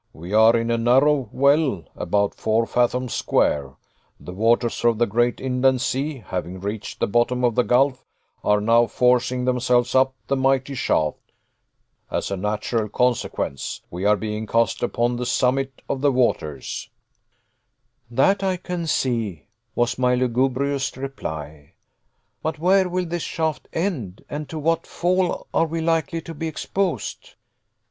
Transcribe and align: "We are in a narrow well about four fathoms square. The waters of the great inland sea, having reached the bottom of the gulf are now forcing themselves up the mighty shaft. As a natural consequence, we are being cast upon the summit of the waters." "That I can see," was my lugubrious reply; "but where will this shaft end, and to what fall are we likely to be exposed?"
"We 0.13 0.33
are 0.33 0.55
in 0.57 0.71
a 0.71 0.79
narrow 0.79 1.29
well 1.31 1.85
about 1.95 2.33
four 2.33 2.65
fathoms 2.65 3.13
square. 3.13 3.75
The 4.19 4.33
waters 4.33 4.83
of 4.83 4.97
the 4.97 5.05
great 5.05 5.39
inland 5.39 5.79
sea, 5.81 6.23
having 6.25 6.59
reached 6.59 6.99
the 6.99 7.05
bottom 7.05 7.43
of 7.45 7.53
the 7.53 7.61
gulf 7.61 8.03
are 8.43 8.59
now 8.59 8.87
forcing 8.87 9.45
themselves 9.45 9.93
up 9.93 10.15
the 10.25 10.35
mighty 10.35 10.73
shaft. 10.73 11.33
As 12.09 12.31
a 12.31 12.35
natural 12.35 12.89
consequence, 12.89 13.83
we 13.91 14.03
are 14.03 14.15
being 14.17 14.47
cast 14.47 14.81
upon 14.81 15.17
the 15.17 15.25
summit 15.27 15.83
of 15.87 16.01
the 16.01 16.11
waters." 16.11 16.89
"That 18.09 18.41
I 18.41 18.57
can 18.57 18.87
see," 18.87 19.49
was 19.75 19.99
my 19.99 20.15
lugubrious 20.15 20.97
reply; 20.97 21.73
"but 22.41 22.57
where 22.57 22.89
will 22.89 23.05
this 23.05 23.21
shaft 23.21 23.67
end, 23.71 24.25
and 24.27 24.49
to 24.49 24.57
what 24.57 24.87
fall 24.87 25.45
are 25.53 25.67
we 25.67 25.79
likely 25.79 26.21
to 26.21 26.33
be 26.33 26.47
exposed?" 26.47 27.35